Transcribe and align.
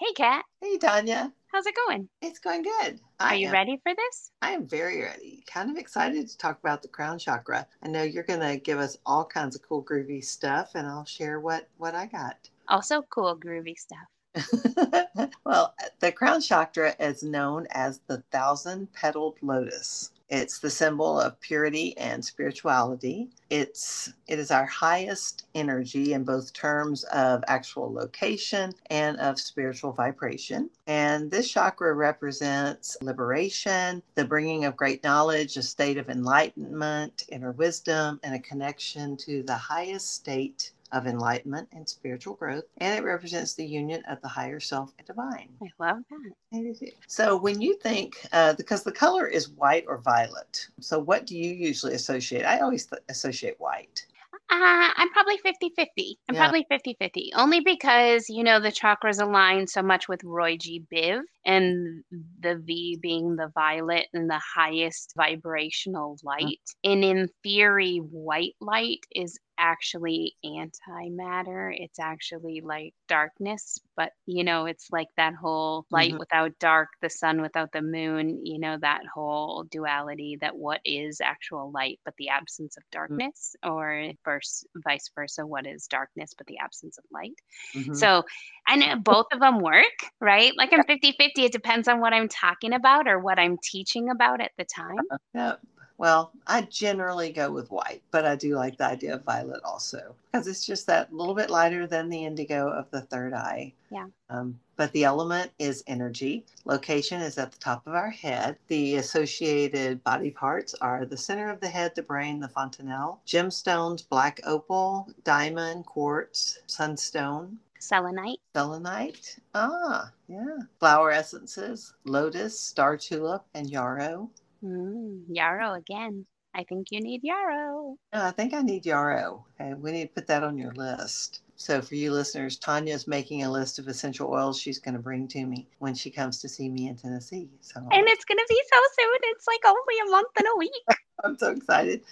Hey, 0.00 0.14
Kat. 0.14 0.46
Hey, 0.62 0.78
Tanya. 0.78 1.30
How's 1.52 1.66
it 1.66 1.74
going? 1.86 2.08
It's 2.22 2.38
going 2.38 2.62
good. 2.62 3.00
Are 3.20 3.34
you 3.34 3.48
am, 3.48 3.52
ready 3.52 3.78
for 3.82 3.94
this? 3.94 4.30
I 4.40 4.52
am 4.52 4.66
very 4.66 5.02
ready. 5.02 5.44
Kind 5.46 5.70
of 5.70 5.76
excited 5.76 6.26
to 6.26 6.38
talk 6.38 6.58
about 6.58 6.80
the 6.80 6.88
crown 6.88 7.18
chakra. 7.18 7.66
I 7.82 7.88
know 7.88 8.02
you're 8.02 8.22
going 8.22 8.40
to 8.40 8.56
give 8.56 8.78
us 8.78 8.96
all 9.04 9.26
kinds 9.26 9.54
of 9.56 9.60
cool, 9.60 9.84
groovy 9.84 10.24
stuff, 10.24 10.70
and 10.74 10.86
I'll 10.86 11.04
share 11.04 11.38
what 11.38 11.68
what 11.76 11.94
I 11.94 12.06
got. 12.06 12.48
Also, 12.68 13.02
cool, 13.10 13.38
groovy 13.38 13.74
stuff. 13.76 15.28
well, 15.44 15.74
the 15.98 16.12
crown 16.12 16.40
chakra 16.40 16.96
is 16.98 17.22
known 17.22 17.66
as 17.70 18.00
the 18.06 18.22
thousand 18.32 18.90
petaled 18.94 19.36
lotus. 19.42 20.12
It's 20.30 20.60
the 20.60 20.70
symbol 20.70 21.20
of 21.20 21.40
purity 21.40 21.96
and 21.98 22.24
spirituality. 22.24 23.30
It's 23.50 24.12
it 24.28 24.38
is 24.38 24.52
our 24.52 24.66
highest 24.66 25.46
energy 25.56 26.12
in 26.12 26.22
both 26.22 26.52
terms 26.52 27.02
of 27.04 27.42
actual 27.48 27.92
location 27.92 28.72
and 28.90 29.18
of 29.18 29.40
spiritual 29.40 29.92
vibration. 29.92 30.70
And 30.86 31.32
this 31.32 31.50
chakra 31.50 31.94
represents 31.94 32.96
liberation, 33.02 34.04
the 34.14 34.24
bringing 34.24 34.64
of 34.66 34.76
great 34.76 35.02
knowledge, 35.02 35.56
a 35.56 35.62
state 35.62 35.98
of 35.98 36.08
enlightenment, 36.08 37.24
inner 37.28 37.50
wisdom, 37.50 38.20
and 38.22 38.34
a 38.34 38.38
connection 38.38 39.16
to 39.18 39.42
the 39.42 39.56
highest 39.56 40.14
state 40.14 40.70
of 40.92 41.06
enlightenment 41.06 41.68
and 41.72 41.88
spiritual 41.88 42.34
growth, 42.34 42.64
and 42.78 42.98
it 42.98 43.04
represents 43.06 43.54
the 43.54 43.64
union 43.64 44.02
of 44.08 44.20
the 44.22 44.28
higher 44.28 44.60
self 44.60 44.92
and 44.98 45.06
divine. 45.06 45.48
I 45.62 45.70
love 45.78 45.98
that. 46.10 46.92
So, 47.06 47.36
when 47.36 47.60
you 47.60 47.76
think, 47.76 48.26
uh, 48.32 48.54
because 48.54 48.82
the 48.82 48.92
color 48.92 49.26
is 49.26 49.50
white 49.50 49.84
or 49.86 49.98
violet, 49.98 50.68
so 50.80 50.98
what 50.98 51.26
do 51.26 51.36
you 51.36 51.52
usually 51.52 51.94
associate? 51.94 52.44
I 52.44 52.60
always 52.60 52.86
th- 52.86 53.02
associate 53.08 53.56
white. 53.58 54.06
Uh, 54.52 54.90
I'm 54.96 55.10
probably 55.10 55.38
50 55.38 55.72
50. 55.76 56.18
I'm 56.28 56.34
yeah. 56.34 56.40
probably 56.40 56.66
50 56.68 56.96
50. 56.98 57.32
Only 57.36 57.60
because, 57.60 58.28
you 58.28 58.42
know, 58.42 58.58
the 58.58 58.72
chakras 58.72 59.22
align 59.22 59.68
so 59.68 59.80
much 59.80 60.08
with 60.08 60.24
Roy 60.24 60.56
G. 60.56 60.82
Biv 60.92 61.20
and 61.44 62.04
the 62.40 62.56
V 62.56 62.98
being 63.00 63.36
the 63.36 63.50
violet 63.54 64.06
and 64.12 64.28
the 64.28 64.40
highest 64.54 65.14
vibrational 65.16 66.18
light. 66.22 66.60
Mm-hmm. 66.84 66.92
And 66.92 67.04
in 67.04 67.28
theory, 67.42 67.98
white 67.98 68.56
light 68.60 69.00
is 69.14 69.38
actually 69.58 70.34
antimatter. 70.44 71.70
It's 71.76 71.98
actually 71.98 72.62
like 72.64 72.94
darkness, 73.08 73.78
but 73.94 74.12
you 74.26 74.42
know, 74.42 74.64
it's 74.64 74.88
like 74.90 75.08
that 75.16 75.34
whole 75.34 75.84
light 75.90 76.10
mm-hmm. 76.10 76.18
without 76.18 76.58
dark, 76.58 76.88
the 77.02 77.10
sun 77.10 77.42
without 77.42 77.70
the 77.72 77.82
moon, 77.82 78.40
you 78.44 78.58
know, 78.58 78.78
that 78.80 79.02
whole 79.12 79.64
duality 79.64 80.38
that 80.40 80.56
what 80.56 80.80
is 80.84 81.20
actual 81.20 81.70
light 81.70 82.00
but 82.04 82.14
the 82.16 82.30
absence 82.30 82.76
of 82.78 82.82
mm. 82.84 82.92
darkness, 82.92 83.54
mm-hmm. 83.62 83.74
or 83.74 84.12
verse, 84.24 84.64
vice 84.76 85.10
versa, 85.14 85.46
what 85.46 85.66
is 85.66 85.86
darkness 85.86 86.32
but 86.36 86.46
the 86.46 86.58
absence 86.58 86.96
of 86.96 87.04
light. 87.12 87.34
Mm-hmm. 87.74 87.94
So, 87.94 88.24
and 88.66 89.04
both 89.04 89.26
of 89.32 89.40
them 89.40 89.60
work, 89.60 89.84
right? 90.20 90.52
Like 90.56 90.72
I'm 90.72 90.84
50 90.84 91.16
50. 91.18 91.29
It 91.36 91.52
depends 91.52 91.88
on 91.88 92.00
what 92.00 92.12
I'm 92.12 92.28
talking 92.28 92.72
about 92.72 93.08
or 93.08 93.18
what 93.18 93.38
I'm 93.38 93.58
teaching 93.62 94.10
about 94.10 94.40
at 94.40 94.52
the 94.56 94.64
time. 94.64 94.98
Yeah. 95.34 95.54
Well, 96.00 96.32
I 96.46 96.62
generally 96.62 97.30
go 97.30 97.52
with 97.52 97.70
white, 97.70 98.02
but 98.10 98.24
I 98.24 98.34
do 98.34 98.54
like 98.54 98.78
the 98.78 98.86
idea 98.86 99.16
of 99.16 99.24
violet 99.24 99.60
also 99.62 100.14
because 100.32 100.48
it's 100.48 100.64
just 100.64 100.86
that 100.86 101.12
little 101.12 101.34
bit 101.34 101.50
lighter 101.50 101.86
than 101.86 102.08
the 102.08 102.24
indigo 102.24 102.70
of 102.70 102.90
the 102.90 103.02
third 103.02 103.34
eye. 103.34 103.74
Yeah. 103.90 104.06
Um, 104.30 104.58
but 104.76 104.92
the 104.92 105.04
element 105.04 105.50
is 105.58 105.84
energy. 105.86 106.46
Location 106.64 107.20
is 107.20 107.36
at 107.36 107.52
the 107.52 107.58
top 107.58 107.86
of 107.86 107.92
our 107.94 108.08
head. 108.08 108.56
The 108.68 108.96
associated 108.96 110.02
body 110.02 110.30
parts 110.30 110.74
are 110.80 111.04
the 111.04 111.18
center 111.18 111.50
of 111.50 111.60
the 111.60 111.68
head, 111.68 111.92
the 111.94 112.02
brain, 112.02 112.40
the 112.40 112.48
fontanelle, 112.48 113.20
gemstones, 113.26 114.08
black 114.08 114.40
opal, 114.46 115.06
diamond, 115.22 115.84
quartz, 115.84 116.60
sunstone, 116.66 117.58
Selenite. 117.80 118.40
Selenite. 118.54 119.38
Ah, 119.54 120.12
yeah. 120.28 120.58
Flower 120.78 121.10
essences, 121.10 121.94
lotus, 122.04 122.60
star 122.60 122.96
tulip, 122.96 123.42
and 123.54 123.68
yarrow. 123.70 124.30
Mm, 124.62 125.24
yarrow 125.28 125.72
again. 125.72 126.26
I 126.54 126.64
think 126.64 126.88
you 126.90 127.00
need 127.00 127.22
yarrow. 127.24 127.96
No, 128.12 128.24
I 128.24 128.32
think 128.32 128.52
I 128.52 128.60
need 128.60 128.84
yarrow. 128.84 129.46
Okay, 129.58 129.72
we 129.74 129.92
need 129.92 130.08
to 130.08 130.14
put 130.14 130.26
that 130.26 130.44
on 130.44 130.58
your 130.58 130.72
list. 130.72 131.40
So 131.56 131.80
for 131.80 131.94
you 131.94 132.12
listeners, 132.12 132.58
Tanya's 132.58 133.06
making 133.06 133.44
a 133.44 133.50
list 133.50 133.78
of 133.78 133.88
essential 133.88 134.30
oils 134.30 134.58
she's 134.58 134.78
going 134.78 134.94
to 134.94 135.00
bring 135.00 135.28
to 135.28 135.46
me 135.46 135.66
when 135.78 135.94
she 135.94 136.10
comes 136.10 136.40
to 136.40 136.48
see 136.48 136.68
me 136.68 136.88
in 136.88 136.96
Tennessee. 136.96 137.48
So 137.60 137.80
and 137.80 138.08
it's 138.08 138.24
going 138.24 138.38
to 138.38 138.46
be 138.48 138.62
so 138.72 138.78
soon. 138.98 139.18
It's 139.24 139.46
like 139.46 139.60
only 139.66 140.00
a 140.06 140.10
month 140.10 140.32
and 140.38 140.46
a 140.54 140.58
week. 140.58 140.72
I'm 141.24 141.38
so 141.38 141.50
excited 141.50 142.02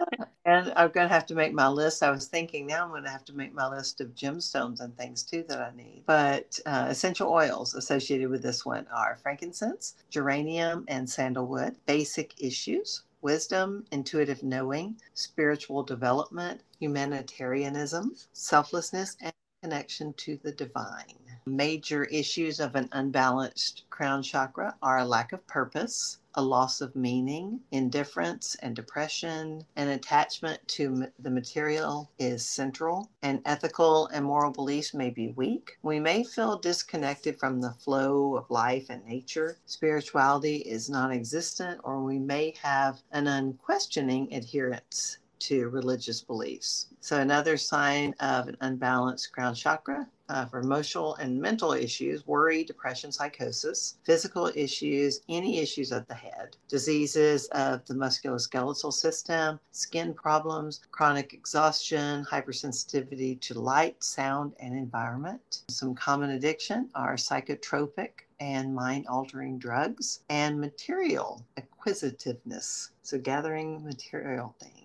and 0.50 0.72
I'm 0.76 0.90
going 0.90 1.08
to 1.08 1.14
have 1.14 1.26
to 1.26 1.34
make 1.34 1.52
my 1.52 1.68
list. 1.68 2.02
I 2.02 2.10
was 2.10 2.26
thinking 2.26 2.66
now 2.66 2.84
I'm 2.84 2.90
going 2.90 3.04
to 3.04 3.10
have 3.10 3.24
to 3.26 3.32
make 3.36 3.54
my 3.54 3.68
list 3.68 4.00
of 4.00 4.14
gemstones 4.14 4.80
and 4.80 4.96
things 4.96 5.22
too 5.22 5.44
that 5.48 5.60
I 5.60 5.76
need. 5.76 6.04
But 6.06 6.58
uh, 6.66 6.86
essential 6.90 7.30
oils 7.30 7.74
associated 7.74 8.30
with 8.30 8.42
this 8.42 8.66
one 8.66 8.86
are 8.94 9.18
frankincense, 9.22 9.94
geranium, 10.10 10.84
and 10.88 11.08
sandalwood. 11.08 11.76
Basic 11.86 12.34
issues 12.42 13.02
wisdom, 13.22 13.84
intuitive 13.92 14.42
knowing, 14.42 14.96
spiritual 15.14 15.82
development, 15.82 16.62
humanitarianism, 16.78 18.14
selflessness, 18.32 19.16
and 19.20 19.32
connection 19.62 20.12
to 20.14 20.38
the 20.42 20.52
divine. 20.52 21.29
Major 21.52 22.04
issues 22.04 22.60
of 22.60 22.76
an 22.76 22.88
unbalanced 22.92 23.82
crown 23.90 24.22
chakra 24.22 24.76
are 24.80 24.98
a 24.98 25.04
lack 25.04 25.32
of 25.32 25.44
purpose, 25.48 26.18
a 26.32 26.42
loss 26.42 26.80
of 26.80 26.94
meaning, 26.94 27.62
indifference 27.72 28.54
and 28.62 28.76
depression, 28.76 29.66
an 29.74 29.88
attachment 29.88 30.68
to 30.68 31.08
the 31.18 31.28
material 31.28 32.08
is 32.20 32.46
central, 32.46 33.10
and 33.20 33.42
ethical 33.44 34.06
and 34.06 34.26
moral 34.26 34.52
beliefs 34.52 34.94
may 34.94 35.10
be 35.10 35.30
weak. 35.30 35.76
We 35.82 35.98
may 35.98 36.22
feel 36.22 36.56
disconnected 36.56 37.40
from 37.40 37.60
the 37.60 37.72
flow 37.72 38.36
of 38.36 38.48
life 38.48 38.86
and 38.88 39.04
nature. 39.04 39.58
Spirituality 39.66 40.58
is 40.58 40.88
non 40.88 41.10
existent, 41.10 41.80
or 41.82 42.00
we 42.00 42.20
may 42.20 42.54
have 42.62 43.02
an 43.10 43.26
unquestioning 43.26 44.32
adherence 44.32 45.18
to 45.40 45.68
religious 45.68 46.20
beliefs. 46.20 46.86
So, 47.00 47.18
another 47.18 47.56
sign 47.56 48.14
of 48.20 48.48
an 48.48 48.56
unbalanced 48.60 49.32
crown 49.32 49.54
chakra 49.54 50.06
uh, 50.30 50.44
for 50.46 50.60
emotional 50.60 51.16
and 51.16 51.40
mental 51.40 51.72
issues, 51.72 52.26
worry, 52.26 52.62
depression, 52.62 53.10
psychosis, 53.10 53.96
physical 54.04 54.50
issues, 54.54 55.22
any 55.28 55.58
issues 55.58 55.90
of 55.90 56.06
the 56.06 56.14
head, 56.14 56.56
diseases 56.68 57.48
of 57.48 57.84
the 57.86 57.94
musculoskeletal 57.94 58.92
system, 58.92 59.58
skin 59.72 60.14
problems, 60.14 60.80
chronic 60.92 61.32
exhaustion, 61.32 62.24
hypersensitivity 62.24 63.40
to 63.40 63.58
light, 63.58 64.02
sound, 64.04 64.54
and 64.60 64.72
environment. 64.72 65.64
Some 65.68 65.94
common 65.96 66.30
addiction 66.30 66.90
are 66.94 67.14
psychotropic 67.14 68.10
and 68.38 68.74
mind 68.74 69.06
altering 69.08 69.58
drugs 69.58 70.20
and 70.28 70.60
material 70.60 71.44
acquisitiveness. 71.56 72.90
So, 73.02 73.18
gathering 73.18 73.82
material 73.84 74.54
things. 74.60 74.79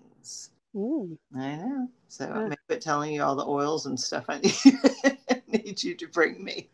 Ooh. 0.76 1.18
I 1.34 1.56
know. 1.56 1.88
So 2.08 2.30
uh, 2.30 2.40
maybe 2.42 2.56
quit 2.68 2.82
telling 2.82 3.14
you 3.14 3.22
all 3.22 3.34
the 3.34 3.46
oils 3.46 3.86
and 3.86 3.98
stuff 3.98 4.26
I 4.28 4.38
need, 4.38 5.38
need 5.48 5.82
you 5.82 5.94
to 5.94 6.06
bring 6.08 6.44
me. 6.44 6.68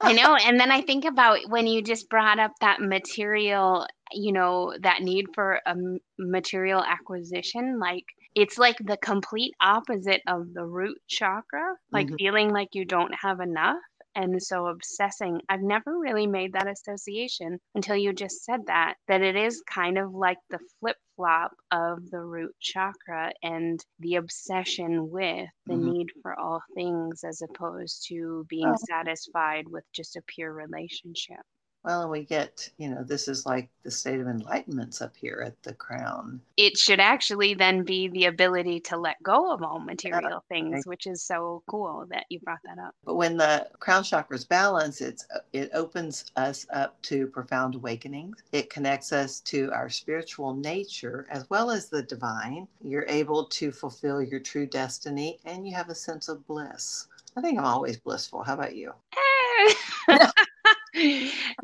I 0.00 0.14
know. 0.14 0.36
And 0.36 0.58
then 0.58 0.70
I 0.70 0.80
think 0.80 1.04
about 1.04 1.38
when 1.48 1.66
you 1.66 1.82
just 1.82 2.08
brought 2.08 2.38
up 2.38 2.52
that 2.60 2.80
material, 2.80 3.86
you 4.12 4.32
know, 4.32 4.74
that 4.80 5.02
need 5.02 5.26
for 5.34 5.60
a 5.66 5.76
material 6.18 6.82
acquisition, 6.82 7.78
like 7.78 8.04
it's 8.34 8.56
like 8.56 8.76
the 8.78 8.96
complete 8.96 9.52
opposite 9.60 10.22
of 10.26 10.54
the 10.54 10.64
root 10.64 10.98
chakra, 11.06 11.74
like 11.92 12.06
mm-hmm. 12.06 12.16
feeling 12.16 12.50
like 12.50 12.68
you 12.72 12.86
don't 12.86 13.14
have 13.20 13.40
enough 13.40 13.76
and 14.14 14.42
so 14.42 14.66
obsessing. 14.66 15.40
I've 15.48 15.62
never 15.62 15.98
really 15.98 16.26
made 16.26 16.52
that 16.52 16.68
association 16.68 17.58
until 17.74 17.96
you 17.96 18.12
just 18.12 18.44
said 18.44 18.60
that, 18.66 18.94
that 19.08 19.22
it 19.22 19.36
is 19.36 19.62
kind 19.66 19.98
of 19.98 20.14
like 20.14 20.38
the 20.50 20.58
flip 20.80 20.96
flop 21.16 21.52
of 21.70 22.10
the 22.10 22.20
root 22.20 22.54
chakra 22.60 23.32
and 23.42 23.84
the 23.98 24.16
obsession 24.16 25.10
with 25.10 25.48
the 25.66 25.74
mm-hmm. 25.74 25.90
need 25.90 26.06
for 26.22 26.38
all 26.38 26.62
things 26.74 27.24
as 27.24 27.42
opposed 27.42 28.06
to 28.08 28.44
being 28.48 28.66
oh. 28.66 28.84
satisfied 28.88 29.64
with 29.68 29.84
just 29.92 30.16
a 30.16 30.22
pure 30.26 30.52
relationship. 30.52 31.40
Well, 31.84 32.02
and 32.02 32.10
we 32.10 32.24
get, 32.24 32.68
you 32.78 32.88
know, 32.88 33.02
this 33.02 33.26
is 33.26 33.44
like 33.44 33.68
the 33.82 33.90
state 33.90 34.20
of 34.20 34.26
enlightenments 34.26 35.02
up 35.02 35.16
here 35.16 35.42
at 35.44 35.60
the 35.64 35.74
crown. 35.74 36.40
It 36.56 36.76
should 36.76 37.00
actually 37.00 37.54
then 37.54 37.82
be 37.82 38.08
the 38.08 38.26
ability 38.26 38.80
to 38.80 38.96
let 38.96 39.20
go 39.22 39.52
of 39.52 39.62
all 39.62 39.80
material 39.80 40.44
things, 40.48 40.86
which 40.86 41.08
is 41.08 41.24
so 41.24 41.62
cool 41.66 42.06
that 42.10 42.26
you 42.28 42.38
brought 42.40 42.60
that 42.64 42.78
up. 42.78 42.94
But 43.04 43.16
when 43.16 43.36
the 43.36 43.68
crown 43.80 44.04
chakras 44.04 44.48
balance, 44.48 45.00
it's 45.00 45.26
it 45.52 45.70
opens 45.74 46.30
us 46.36 46.66
up 46.72 47.00
to 47.02 47.26
profound 47.26 47.74
awakenings. 47.74 48.44
It 48.52 48.70
connects 48.70 49.12
us 49.12 49.40
to 49.40 49.72
our 49.72 49.88
spiritual 49.88 50.54
nature 50.54 51.26
as 51.30 51.50
well 51.50 51.70
as 51.70 51.88
the 51.88 52.02
divine. 52.02 52.68
You're 52.84 53.06
able 53.08 53.46
to 53.46 53.72
fulfill 53.72 54.22
your 54.22 54.40
true 54.40 54.66
destiny 54.66 55.40
and 55.44 55.66
you 55.66 55.74
have 55.74 55.88
a 55.88 55.94
sense 55.94 56.28
of 56.28 56.46
bliss. 56.46 57.08
I 57.36 57.40
think 57.40 57.58
I'm 57.58 57.64
always 57.64 57.96
blissful. 57.96 58.42
How 58.42 58.54
about 58.54 58.76
you? 58.76 58.92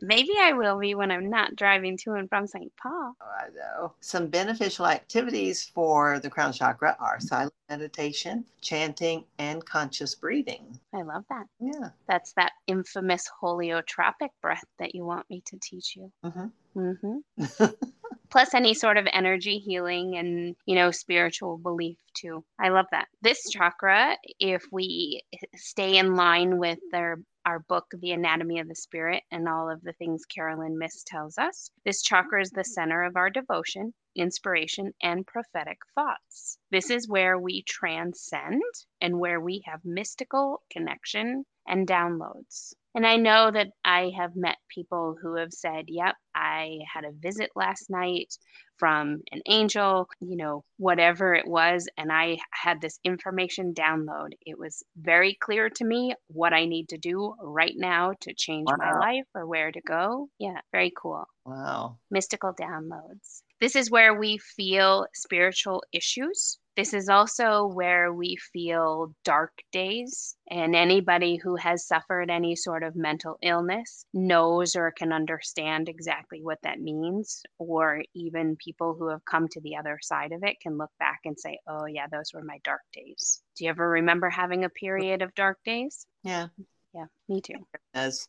Maybe 0.00 0.32
I 0.38 0.52
will 0.52 0.79
be 0.79 0.94
when 0.94 1.11
I'm 1.11 1.31
not 1.31 1.56
driving 1.56 1.96
to 1.99 2.14
and 2.14 2.29
from 2.29 2.46
St. 2.46 2.73
Paul. 2.76 3.14
Oh, 3.20 3.26
I 3.26 3.49
know. 3.50 3.93
Some 4.00 4.29
beneficial 4.29 4.87
activities 4.87 5.70
for 5.75 6.19
the 6.19 6.31
crown 6.31 6.52
chakra 6.52 6.96
are 6.99 7.20
silent 7.20 7.55
meditation, 7.69 8.44
chanting, 8.61 9.25
and 9.38 9.64
conscious 9.64 10.14
breathing. 10.14 10.79
I 10.94 11.02
love 11.02 11.25
that. 11.29 11.46
Yeah. 11.61 11.90
That's 12.06 12.32
that 12.32 12.52
infamous 12.67 13.29
holotropic 13.43 14.31
breath 14.40 14.64
that 14.79 14.94
you 14.94 15.05
want 15.05 15.29
me 15.29 15.43
to 15.46 15.58
teach 15.61 15.96
you. 15.96 16.11
Mm-hmm. 16.25 16.46
Mm-hmm. 16.79 17.64
Plus 18.31 18.52
any 18.52 18.75
sort 18.75 18.99
of 18.99 19.06
energy 19.12 19.58
healing 19.58 20.17
and, 20.19 20.55
you 20.67 20.75
know, 20.75 20.90
spiritual 20.90 21.56
belief 21.56 21.96
too. 22.14 22.44
I 22.58 22.69
love 22.69 22.87
that. 22.90 23.08
This 23.23 23.49
chakra, 23.50 24.17
if 24.38 24.64
we 24.70 25.23
stay 25.56 25.96
in 25.96 26.14
line 26.14 26.58
with 26.58 26.79
their 26.93 27.19
our 27.48 27.60
book, 27.60 27.86
The 28.02 28.12
Anatomy 28.12 28.58
of 28.58 28.68
the 28.68 28.74
Spirit, 28.74 29.22
and 29.30 29.48
all 29.48 29.70
of 29.70 29.80
the 29.82 29.94
things 29.94 30.26
Caroline 30.26 30.76
Myss 30.78 31.02
tells 31.06 31.38
us. 31.38 31.70
This 31.82 32.02
chakra 32.02 32.42
is 32.42 32.50
the 32.50 32.62
center 32.62 33.04
of 33.04 33.16
our 33.16 33.30
devotion, 33.30 33.94
inspiration, 34.14 34.92
and 35.02 35.26
prophetic 35.26 35.78
thoughts. 35.94 36.58
This 36.70 36.90
is 36.90 37.08
where 37.08 37.38
we 37.38 37.62
transcend 37.66 38.60
and 39.00 39.18
where 39.18 39.40
we 39.40 39.62
have 39.64 39.80
mystical 39.82 40.60
connection 40.70 41.46
and 41.66 41.88
downloads. 41.88 42.74
And 42.94 43.06
I 43.06 43.16
know 43.16 43.50
that 43.50 43.68
I 43.82 44.12
have 44.14 44.36
met 44.36 44.58
people 44.68 45.16
who 45.22 45.36
have 45.36 45.52
said, 45.54 45.86
Yep, 45.88 46.16
I 46.34 46.80
had 46.92 47.04
a 47.04 47.12
visit 47.12 47.48
last 47.56 47.88
night 47.88 48.36
from 48.78 49.22
an 49.32 49.40
angel, 49.46 50.08
you 50.20 50.36
know, 50.36 50.64
whatever 50.76 51.34
it 51.34 51.46
was. 51.46 51.88
And 51.96 52.12
I 52.12 52.38
had 52.50 52.80
this 52.80 52.98
information 53.04 53.75
download. 53.75 54.30
It 54.44 54.58
was 54.58 54.82
very 54.96 55.36
clear 55.40 55.69
to 55.70 55.84
me 55.84 56.14
what 56.28 56.52
I 56.52 56.66
need 56.66 56.90
to 56.90 56.98
do 56.98 57.34
right 57.40 57.75
now 57.76 58.12
to 58.22 58.34
change 58.34 58.69
wow. 58.70 58.76
my 58.78 58.98
life 58.98 59.26
or 59.34 59.46
where 59.46 59.70
to 59.70 59.80
go. 59.86 60.28
Yeah, 60.38 60.60
very 60.72 60.92
cool. 60.96 61.25
Wow. 61.44 61.98
Mystical 62.10 62.52
downloads. 62.52 63.42
This 63.60 63.76
is 63.76 63.90
where 63.90 64.19
we 64.19 64.38
feel 64.38 65.06
spiritual 65.14 65.82
issues 65.93 66.58
this 66.78 66.94
is 66.94 67.08
also 67.08 67.66
where 67.66 68.12
we 68.12 68.37
feel 68.52 69.12
dark 69.25 69.50
days. 69.72 70.37
And 70.49 70.76
anybody 70.76 71.34
who 71.34 71.56
has 71.56 71.84
suffered 71.84 72.31
any 72.31 72.55
sort 72.55 72.84
of 72.84 72.94
mental 72.94 73.37
illness 73.43 74.06
knows 74.14 74.76
or 74.76 74.93
can 74.93 75.12
understand 75.12 75.88
exactly 75.88 76.40
what 76.40 76.58
that 76.62 76.78
means. 76.81 77.43
Or 77.58 78.05
even 78.14 78.55
people 78.64 78.94
who 78.96 79.08
have 79.08 79.25
come 79.25 79.49
to 79.49 79.61
the 79.61 79.75
other 79.75 79.99
side 80.00 80.31
of 80.31 80.44
it 80.44 80.61
can 80.61 80.78
look 80.78 80.93
back 81.00 81.19
and 81.25 81.37
say, 81.37 81.58
oh, 81.66 81.87
yeah, 81.87 82.06
those 82.12 82.32
were 82.32 82.44
my 82.44 82.61
dark 82.62 82.82
days. 82.93 83.43
Do 83.56 83.64
you 83.64 83.70
ever 83.70 83.90
remember 83.90 84.31
having 84.31 84.62
a 84.64 84.70
period 84.70 85.20
of 85.20 85.34
dark 85.34 85.58
days? 85.64 86.06
Yeah. 86.22 86.46
Yeah, 86.94 87.06
me 87.28 87.40
too. 87.40 87.66
As 87.93 88.28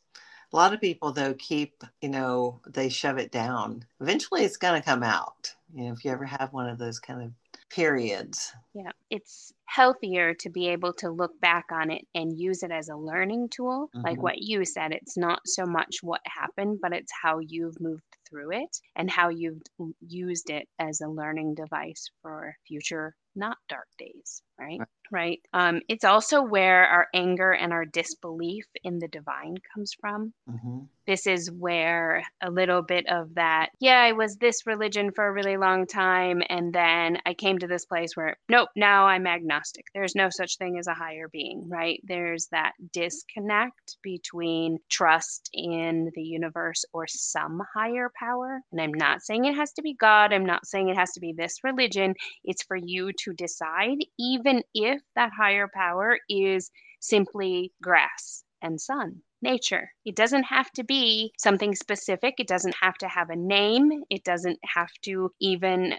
a 0.52 0.56
lot 0.56 0.74
of 0.74 0.82
people, 0.82 1.12
though, 1.12 1.34
keep, 1.36 1.84
you 2.02 2.10
know, 2.10 2.60
they 2.68 2.90
shove 2.90 3.18
it 3.18 3.32
down. 3.32 3.86
Eventually 4.00 4.44
it's 4.44 4.58
going 4.58 4.80
to 4.80 4.86
come 4.86 5.04
out. 5.04 5.54
You 5.74 5.86
know, 5.86 5.94
if 5.94 6.04
you 6.04 6.12
ever 6.12 6.26
have 6.26 6.54
one 6.54 6.68
of 6.68 6.78
those 6.78 7.00
kind 7.00 7.22
of 7.22 7.32
periods. 7.70 8.54
Yeah, 8.74 8.92
it's 9.10 9.54
healthier 9.66 10.34
to 10.34 10.50
be 10.50 10.68
able 10.70 10.94
to 10.94 11.10
look 11.10 11.40
back 11.40 11.66
on 11.72 11.92
it 11.92 12.06
and 12.16 12.40
use 12.40 12.64
it 12.64 12.72
as 12.72 12.90
a 12.90 12.96
learning 12.96 13.50
tool. 13.50 13.90
Mm-hmm. 13.96 14.06
Like 14.06 14.22
what 14.22 14.40
you 14.40 14.66
said, 14.66 14.92
it's 14.92 15.18
not 15.18 15.42
so 15.46 15.66
much 15.66 15.98
what 16.02 16.22
happened, 16.26 16.80
but 16.82 16.94
it's 16.94 17.12
how 17.22 17.40
you've 17.40 17.80
moved 17.80 18.04
through 18.28 18.52
it 18.52 18.80
and 18.96 19.10
how 19.10 19.30
you've 19.30 19.62
used 20.02 20.50
it 20.50 20.68
as 20.80 21.02
a 21.02 21.08
learning 21.08 21.56
device 21.56 22.10
for 22.22 22.56
future 22.68 23.16
not 23.36 23.58
dark 23.70 23.88
days, 23.98 24.42
right? 24.60 24.82
Right. 25.12 25.40
Um, 25.54 25.82
it's 25.88 26.04
also 26.04 26.42
where 26.44 26.86
our 26.86 27.08
anger 27.14 27.52
and 27.52 27.74
our 27.74 27.86
disbelief 27.86 28.66
in 28.84 29.00
the 29.00 29.08
divine 29.08 29.58
comes 29.74 29.94
from. 30.00 30.34
Mm-hmm. 30.50 30.80
This 31.08 31.26
is 31.26 31.50
where 31.52 32.24
a 32.44 32.52
little 32.52 32.84
bit 32.84 33.10
of 33.10 33.34
that, 33.34 33.70
yeah, 33.80 34.00
I 34.00 34.12
was 34.12 34.36
this 34.36 34.68
religion 34.68 35.12
for 35.12 35.26
a 35.26 35.32
really 35.32 35.58
long 35.58 35.88
time. 35.88 36.44
And 36.50 36.72
then 36.72 37.18
I 37.26 37.34
came 37.34 37.58
to 37.58 37.68
this 37.68 37.86
place 37.86 38.16
where, 38.16 38.38
nope, 38.48 38.70
now 38.76 39.08
I'm 39.08 39.26
agnostic. 39.26 39.86
There's 39.96 40.14
no 40.14 40.30
such 40.30 40.58
thing 40.58 40.78
as 40.78 40.86
a 40.86 40.94
higher 40.94 41.28
being, 41.28 41.68
right? 41.68 42.00
There's 42.04 42.46
that 42.52 42.74
disconnect 42.94 43.98
between 44.04 44.78
trust 44.88 45.50
in 45.52 46.12
the 46.14 46.22
universe 46.22 46.86
or 46.94 47.08
some 47.08 47.64
higher 47.74 48.12
power. 48.20 48.62
And 48.72 48.80
I'm 48.80 48.94
not 48.94 49.24
saying 49.24 49.46
it 49.46 49.56
has 49.56 49.72
to 49.74 49.82
be 49.82 49.96
God. 49.96 50.32
I'm 50.32 50.46
not 50.46 50.68
saying 50.68 50.90
it 50.90 50.98
has 50.98 51.14
to 51.14 51.20
be 51.20 51.34
this 51.34 51.64
religion. 51.64 52.14
It's 52.44 52.62
for 52.62 52.78
you 52.78 53.14
to 53.24 53.34
decide, 53.34 53.98
even 54.20 54.62
if 54.76 54.99
that 55.16 55.32
higher 55.38 55.70
power 55.74 56.18
is 56.30 56.72
simply 57.00 57.74
grass 57.82 58.44
and 58.62 58.80
sun 58.80 59.22
nature. 59.42 59.92
It 60.06 60.16
doesn't 60.16 60.44
have 60.44 60.72
to 60.72 60.84
be 60.84 61.32
something 61.38 61.76
specific. 61.76 62.36
It 62.40 62.48
doesn't 62.48 62.76
have 62.82 62.98
to 63.00 63.08
have 63.08 63.30
a 63.30 63.36
name. 63.36 64.04
It 64.10 64.24
doesn't 64.24 64.60
have 64.64 64.92
to 65.04 65.32
even 65.40 65.96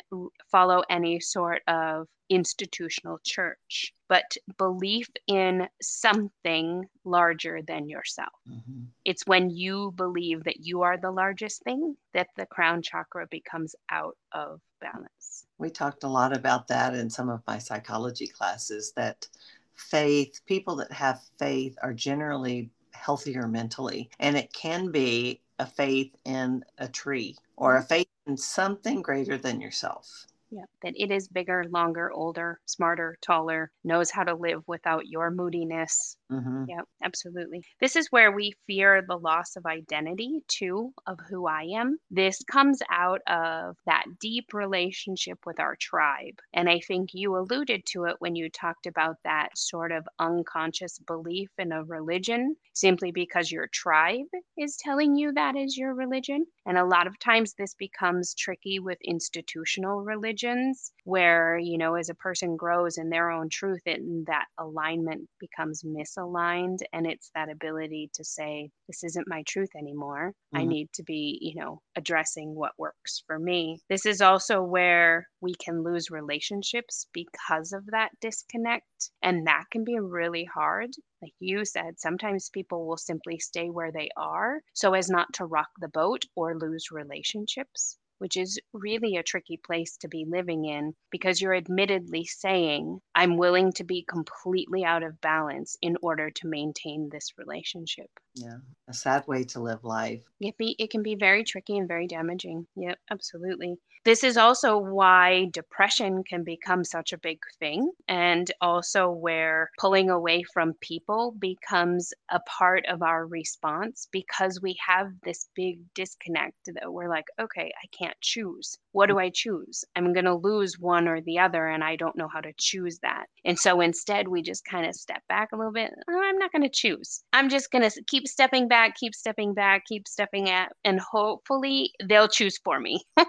follow 0.50 0.82
any 0.90 1.20
sort 1.20 1.62
of 1.68 2.06
institutional 2.28 3.18
church, 3.24 3.92
but 4.08 4.36
belief 4.56 5.08
in 5.26 5.66
something 5.82 6.86
larger 7.04 7.60
than 7.66 7.88
yourself. 7.88 8.28
Mm-hmm. 8.48 8.84
It's 9.04 9.26
when 9.26 9.50
you 9.50 9.92
believe 9.96 10.44
that 10.44 10.64
you 10.64 10.82
are 10.82 10.96
the 10.96 11.10
largest 11.10 11.64
thing 11.64 11.96
that 12.14 12.28
the 12.36 12.46
crown 12.46 12.82
chakra 12.82 13.26
becomes 13.30 13.74
out 13.90 14.16
of 14.32 14.60
balance. 14.80 15.44
We 15.58 15.70
talked 15.70 16.04
a 16.04 16.08
lot 16.08 16.34
about 16.34 16.68
that 16.68 16.94
in 16.94 17.10
some 17.10 17.28
of 17.28 17.42
my 17.46 17.58
psychology 17.58 18.28
classes 18.28 18.92
that 18.94 19.26
faith, 19.74 20.40
people 20.46 20.76
that 20.76 20.92
have 20.92 21.20
faith 21.38 21.76
are 21.82 21.92
generally 21.92 22.70
healthier 22.92 23.46
mentally. 23.48 24.10
And 24.18 24.36
it 24.36 24.52
can 24.52 24.90
be 24.90 25.40
a 25.58 25.66
faith 25.66 26.14
in 26.24 26.64
a 26.78 26.88
tree 26.88 27.36
or 27.56 27.76
a 27.76 27.82
faith 27.82 28.08
in 28.26 28.36
something 28.36 29.02
greater 29.02 29.36
than 29.36 29.60
yourself. 29.60 30.26
Yeah, 30.50 30.64
that 30.82 30.94
it 30.96 31.10
is 31.10 31.28
bigger, 31.28 31.64
longer, 31.70 32.10
older, 32.12 32.60
smarter, 32.66 33.16
taller, 33.20 33.70
knows 33.84 34.10
how 34.10 34.24
to 34.24 34.34
live 34.34 34.62
without 34.66 35.06
your 35.06 35.30
moodiness. 35.30 36.16
Mm-hmm. 36.30 36.64
Yeah, 36.66 36.82
absolutely. 37.02 37.64
This 37.80 37.96
is 37.96 38.06
where 38.12 38.30
we 38.30 38.54
fear 38.66 39.02
the 39.02 39.16
loss 39.16 39.56
of 39.56 39.66
identity, 39.66 40.40
too, 40.46 40.92
of 41.06 41.18
who 41.28 41.46
I 41.48 41.62
am. 41.64 41.98
This 42.10 42.44
comes 42.44 42.80
out 42.88 43.20
of 43.26 43.76
that 43.86 44.04
deep 44.20 44.52
relationship 44.54 45.38
with 45.44 45.58
our 45.58 45.74
tribe. 45.80 46.38
And 46.52 46.68
I 46.70 46.78
think 46.80 47.10
you 47.12 47.36
alluded 47.36 47.84
to 47.86 48.04
it 48.04 48.16
when 48.20 48.36
you 48.36 48.48
talked 48.50 48.86
about 48.86 49.16
that 49.24 49.58
sort 49.58 49.90
of 49.90 50.06
unconscious 50.20 50.98
belief 51.00 51.50
in 51.58 51.72
a 51.72 51.82
religion 51.82 52.54
simply 52.74 53.10
because 53.10 53.50
your 53.50 53.66
tribe 53.72 54.26
is 54.56 54.76
telling 54.76 55.16
you 55.16 55.32
that 55.32 55.56
is 55.56 55.76
your 55.76 55.94
religion. 55.94 56.46
And 56.66 56.78
a 56.78 56.84
lot 56.84 57.06
of 57.08 57.18
times 57.18 57.54
this 57.54 57.74
becomes 57.74 58.34
tricky 58.34 58.78
with 58.78 58.98
institutional 59.02 60.02
religions 60.02 60.92
where, 61.04 61.58
you 61.58 61.78
know, 61.78 61.94
as 61.94 62.08
a 62.08 62.14
person 62.14 62.56
grows 62.56 62.98
in 62.98 63.10
their 63.10 63.30
own 63.30 63.48
truth, 63.48 63.82
and 63.86 64.26
that 64.26 64.46
alignment 64.58 65.28
becomes 65.40 65.84
misaligned. 66.20 66.80
And 66.92 67.06
it's 67.06 67.30
that 67.34 67.50
ability 67.50 68.10
to 68.14 68.24
say, 68.24 68.70
this 68.86 69.04
isn't 69.04 69.28
my 69.28 69.42
truth 69.46 69.70
anymore. 69.76 70.32
Mm-hmm. 70.54 70.58
I 70.58 70.64
need 70.64 70.92
to 70.94 71.02
be, 71.02 71.38
you 71.40 71.54
know, 71.60 71.80
addressing 71.96 72.54
what 72.54 72.72
works 72.78 73.22
for 73.26 73.38
me. 73.38 73.80
This 73.88 74.06
is 74.06 74.20
also 74.20 74.62
where 74.62 75.28
we 75.40 75.54
can 75.54 75.82
lose 75.82 76.10
relationships 76.10 77.06
because 77.12 77.72
of 77.72 77.86
that 77.86 78.10
disconnect. 78.20 79.10
And 79.22 79.46
that 79.46 79.64
can 79.70 79.84
be 79.84 79.98
really 79.98 80.44
hard. 80.44 80.90
Like 81.22 81.34
you 81.38 81.64
said, 81.64 81.98
sometimes 81.98 82.50
people 82.50 82.86
will 82.86 82.96
simply 82.96 83.38
stay 83.38 83.68
where 83.68 83.92
they 83.92 84.08
are 84.16 84.60
so 84.72 84.94
as 84.94 85.10
not 85.10 85.32
to 85.34 85.44
rock 85.44 85.68
the 85.80 85.88
boat 85.88 86.24
or 86.34 86.56
lose 86.56 86.90
relationships 86.90 87.98
which 88.20 88.36
is 88.36 88.60
really 88.72 89.16
a 89.16 89.22
tricky 89.22 89.56
place 89.56 89.96
to 89.96 90.08
be 90.08 90.26
living 90.28 90.66
in 90.66 90.94
because 91.10 91.40
you're 91.40 91.54
admittedly 91.54 92.24
saying, 92.24 93.00
I'm 93.14 93.38
willing 93.38 93.72
to 93.74 93.84
be 93.84 94.04
completely 94.04 94.84
out 94.84 95.02
of 95.02 95.20
balance 95.22 95.76
in 95.82 95.96
order 96.02 96.30
to 96.30 96.48
maintain 96.48 97.08
this 97.10 97.32
relationship. 97.38 98.10
Yeah. 98.34 98.58
A 98.88 98.94
sad 98.94 99.26
way 99.26 99.44
to 99.44 99.60
live 99.60 99.84
life. 99.84 100.22
It 100.40 100.56
be 100.56 100.74
it 100.78 100.90
can 100.90 101.02
be 101.02 101.14
very 101.14 101.44
tricky 101.44 101.76
and 101.78 101.86
very 101.86 102.06
damaging. 102.06 102.66
Yep, 102.76 102.98
absolutely. 103.10 103.76
This 104.04 104.24
is 104.24 104.38
also 104.38 104.78
why 104.78 105.48
depression 105.52 106.24
can 106.24 106.42
become 106.42 106.84
such 106.84 107.12
a 107.12 107.18
big 107.18 107.38
thing, 107.58 107.90
and 108.08 108.50
also 108.62 109.10
where 109.10 109.70
pulling 109.78 110.08
away 110.08 110.42
from 110.42 110.72
people 110.80 111.34
becomes 111.38 112.14
a 112.30 112.40
part 112.40 112.86
of 112.86 113.02
our 113.02 113.26
response 113.26 114.08
because 114.10 114.58
we 114.62 114.74
have 114.84 115.12
this 115.22 115.48
big 115.54 115.80
disconnect 115.94 116.54
that 116.66 116.90
we're 116.90 117.10
like, 117.10 117.26
okay, 117.38 117.70
I 117.84 117.86
can't 117.96 118.16
choose. 118.22 118.78
What 118.92 119.08
do 119.08 119.18
I 119.18 119.30
choose? 119.30 119.84
I'm 119.94 120.14
going 120.14 120.24
to 120.24 120.34
lose 120.34 120.78
one 120.78 121.06
or 121.06 121.20
the 121.20 121.38
other, 121.38 121.68
and 121.68 121.84
I 121.84 121.96
don't 121.96 122.16
know 122.16 122.28
how 122.28 122.40
to 122.40 122.54
choose 122.56 122.98
that. 123.00 123.26
And 123.44 123.58
so 123.58 123.82
instead, 123.82 124.28
we 124.28 124.40
just 124.40 124.64
kind 124.64 124.86
of 124.86 124.94
step 124.94 125.22
back 125.28 125.50
a 125.52 125.56
little 125.56 125.72
bit. 125.72 125.90
Oh, 126.08 126.22
I'm 126.24 126.38
not 126.38 126.52
going 126.52 126.62
to 126.62 126.70
choose. 126.70 127.22
I'm 127.34 127.50
just 127.50 127.70
going 127.70 127.88
to 127.88 128.02
keep 128.06 128.19
stepping 128.28 128.68
back, 128.68 128.96
keep 128.96 129.14
stepping 129.14 129.54
back, 129.54 129.84
keep 129.86 130.06
stepping 130.08 130.48
at, 130.48 130.72
and 130.84 131.00
hopefully 131.00 131.92
they'll 132.02 132.28
choose 132.28 132.58
for 132.58 132.80
me. 132.80 133.04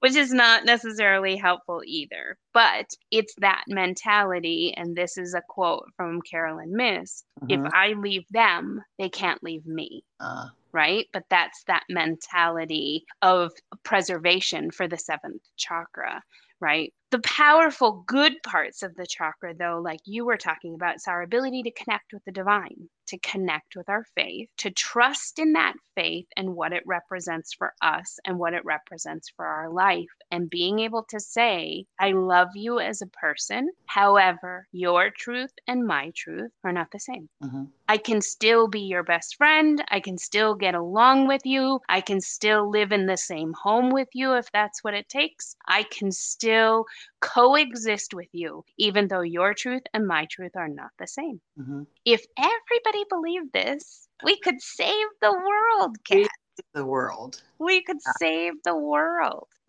which 0.00 0.16
is 0.16 0.32
not 0.32 0.64
necessarily 0.64 1.36
helpful 1.36 1.80
either. 1.84 2.36
But 2.52 2.86
it's 3.10 3.34
that 3.38 3.64
mentality. 3.68 4.74
And 4.76 4.96
this 4.96 5.16
is 5.16 5.34
a 5.34 5.42
quote 5.48 5.86
from 5.96 6.20
Caroline 6.22 6.74
Myss 6.74 7.24
mm-hmm. 7.42 7.66
if 7.66 7.72
I 7.72 7.92
leave 7.92 8.24
them, 8.30 8.82
they 8.98 9.08
can't 9.08 9.42
leave 9.42 9.66
me. 9.66 10.04
Uh. 10.20 10.48
Right. 10.72 11.06
But 11.12 11.24
that's 11.28 11.62
that 11.64 11.84
mentality 11.90 13.04
of 13.20 13.52
preservation 13.82 14.70
for 14.70 14.88
the 14.88 14.96
seventh 14.96 15.42
chakra. 15.56 16.22
Right 16.60 16.92
the 17.12 17.20
powerful 17.20 18.02
good 18.06 18.32
parts 18.42 18.82
of 18.82 18.96
the 18.96 19.06
chakra, 19.06 19.54
though, 19.54 19.80
like 19.84 20.00
you 20.06 20.24
were 20.24 20.38
talking 20.38 20.74
about, 20.74 20.96
is 20.96 21.04
our 21.06 21.22
ability 21.22 21.62
to 21.62 21.70
connect 21.70 22.12
with 22.12 22.24
the 22.24 22.32
divine, 22.32 22.88
to 23.08 23.18
connect 23.18 23.76
with 23.76 23.88
our 23.90 24.04
faith, 24.16 24.48
to 24.56 24.70
trust 24.70 25.38
in 25.38 25.52
that 25.52 25.74
faith 25.94 26.26
and 26.36 26.56
what 26.56 26.72
it 26.72 26.82
represents 26.86 27.52
for 27.52 27.74
us 27.82 28.18
and 28.24 28.38
what 28.38 28.54
it 28.54 28.64
represents 28.64 29.30
for 29.36 29.44
our 29.44 29.70
life, 29.70 30.08
and 30.30 30.48
being 30.48 30.78
able 30.78 31.04
to 31.10 31.20
say, 31.20 31.84
I 32.00 32.12
love 32.12 32.48
you 32.54 32.80
as 32.80 33.02
a 33.02 33.06
person. 33.06 33.70
However, 33.84 34.66
your 34.72 35.10
truth 35.10 35.52
and 35.68 35.86
my 35.86 36.12
truth 36.16 36.50
are 36.64 36.72
not 36.72 36.90
the 36.92 36.98
same. 36.98 37.28
Mm-hmm. 37.44 37.64
I 37.88 37.98
can 37.98 38.22
still 38.22 38.68
be 38.68 38.80
your 38.80 39.02
best 39.02 39.36
friend. 39.36 39.84
I 39.90 40.00
can 40.00 40.16
still 40.16 40.54
get 40.54 40.74
along 40.74 41.28
with 41.28 41.42
you. 41.44 41.80
I 41.90 42.00
can 42.00 42.22
still 42.22 42.70
live 42.70 42.90
in 42.90 43.04
the 43.04 43.18
same 43.18 43.52
home 43.52 43.90
with 43.90 44.08
you 44.14 44.32
if 44.34 44.50
that's 44.50 44.82
what 44.82 44.94
it 44.94 45.10
takes. 45.10 45.56
I 45.68 45.82
can 45.82 46.10
still 46.10 46.86
coexist 47.20 48.14
with 48.14 48.28
you, 48.32 48.64
even 48.78 49.08
though 49.08 49.20
your 49.22 49.54
truth 49.54 49.82
and 49.94 50.06
my 50.06 50.26
truth 50.30 50.52
are 50.56 50.68
not 50.68 50.90
the 50.98 51.06
same. 51.06 51.40
Mm-hmm. 51.58 51.82
If 52.04 52.24
everybody 52.38 53.04
believed 53.08 53.52
this, 53.52 54.08
we 54.24 54.38
could 54.38 54.60
save 54.60 55.06
the 55.20 55.32
world, 55.32 55.96
Kat. 56.04 56.28
The 56.74 56.84
world. 56.84 57.42
We 57.58 57.82
could 57.82 57.98
yeah. 58.04 58.12
save 58.18 58.52
the 58.64 58.76
world. 58.76 59.48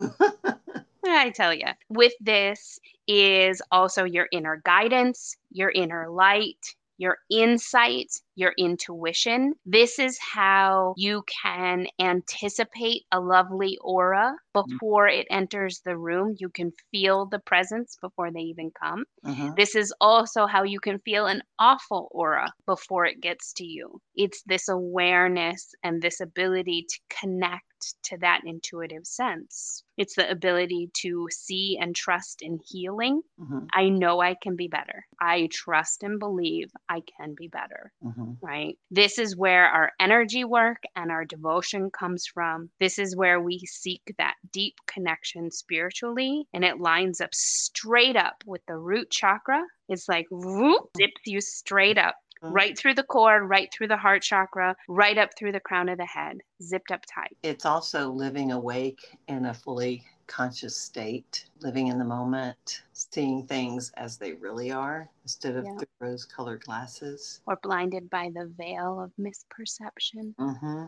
I 1.06 1.30
tell 1.30 1.52
you, 1.52 1.66
with 1.88 2.12
this 2.20 2.78
is 3.06 3.62
also 3.70 4.04
your 4.04 4.28
inner 4.32 4.60
guidance, 4.64 5.36
your 5.50 5.70
inner 5.70 6.08
light, 6.10 6.74
your 7.04 7.18
insight, 7.30 8.10
your 8.34 8.54
intuition. 8.56 9.52
This 9.66 9.98
is 9.98 10.18
how 10.18 10.94
you 10.96 11.22
can 11.42 11.86
anticipate 12.00 13.02
a 13.12 13.20
lovely 13.20 13.76
aura 13.82 14.34
mm-hmm. 14.56 14.72
before 14.72 15.06
it 15.06 15.26
enters 15.30 15.82
the 15.84 15.98
room. 15.98 16.34
You 16.38 16.48
can 16.48 16.72
feel 16.90 17.26
the 17.26 17.40
presence 17.40 17.98
before 18.00 18.30
they 18.32 18.40
even 18.40 18.70
come. 18.70 19.04
Mm-hmm. 19.26 19.50
This 19.54 19.74
is 19.74 19.92
also 20.00 20.46
how 20.46 20.62
you 20.62 20.80
can 20.80 20.98
feel 21.00 21.26
an 21.26 21.42
awful 21.58 22.08
aura 22.10 22.50
before 22.64 23.04
it 23.04 23.20
gets 23.20 23.52
to 23.58 23.66
you. 23.66 24.00
It's 24.16 24.42
this 24.46 24.68
awareness 24.68 25.74
and 25.82 26.00
this 26.00 26.20
ability 26.20 26.86
to 26.88 26.98
connect 27.20 27.64
to 28.04 28.18
that 28.18 28.40
intuitive 28.44 29.06
sense. 29.06 29.82
It's 29.96 30.16
the 30.16 30.28
ability 30.28 30.90
to 31.02 31.28
see 31.30 31.78
and 31.80 31.94
trust 31.94 32.42
in 32.42 32.58
healing. 32.64 33.22
Mm-hmm. 33.40 33.66
I 33.72 33.88
know 33.88 34.20
I 34.20 34.34
can 34.42 34.56
be 34.56 34.68
better. 34.68 35.04
I 35.20 35.48
trust 35.52 36.02
and 36.02 36.18
believe 36.18 36.70
I 36.88 37.02
can 37.16 37.34
be 37.36 37.48
better. 37.48 37.92
Mm-hmm. 38.04 38.32
Right? 38.42 38.76
This 38.90 39.18
is 39.18 39.36
where 39.36 39.66
our 39.66 39.92
energy 40.00 40.44
work 40.44 40.82
and 40.96 41.10
our 41.10 41.24
devotion 41.24 41.90
comes 41.90 42.26
from. 42.26 42.70
This 42.80 42.98
is 42.98 43.16
where 43.16 43.40
we 43.40 43.60
seek 43.60 44.02
that 44.18 44.34
deep 44.52 44.74
connection 44.86 45.50
spiritually, 45.50 46.46
and 46.52 46.64
it 46.64 46.80
lines 46.80 47.20
up 47.20 47.32
straight 47.32 48.16
up 48.16 48.42
with 48.46 48.62
the 48.66 48.76
root 48.76 49.10
chakra. 49.10 49.62
It's 49.88 50.08
like 50.08 50.26
whoop, 50.30 50.90
zips 50.96 51.20
you 51.26 51.40
straight 51.40 51.98
up. 51.98 52.16
Right 52.52 52.76
through 52.76 52.94
the 52.94 53.02
core, 53.02 53.44
right 53.44 53.72
through 53.72 53.88
the 53.88 53.96
heart 53.96 54.22
chakra, 54.22 54.76
right 54.88 55.18
up 55.18 55.30
through 55.38 55.52
the 55.52 55.60
crown 55.60 55.88
of 55.88 55.98
the 55.98 56.06
head, 56.06 56.38
zipped 56.62 56.90
up 56.90 57.02
tight. 57.06 57.36
It's 57.42 57.66
also 57.66 58.10
living 58.10 58.52
awake 58.52 59.16
in 59.28 59.46
a 59.46 59.54
fully 59.54 60.04
conscious 60.26 60.76
state, 60.76 61.46
living 61.60 61.88
in 61.88 61.98
the 61.98 62.04
moment, 62.04 62.82
seeing 62.92 63.46
things 63.46 63.92
as 63.96 64.16
they 64.16 64.32
really 64.32 64.70
are 64.70 65.08
instead 65.22 65.56
of 65.56 65.64
yeah. 65.64 65.76
through 65.76 66.08
rose 66.08 66.24
colored 66.24 66.62
glasses. 66.64 67.40
Or 67.46 67.58
blinded 67.62 68.10
by 68.10 68.30
the 68.34 68.50
veil 68.56 69.00
of 69.00 69.12
misperception. 69.20 70.34
Mm-hmm. 70.36 70.84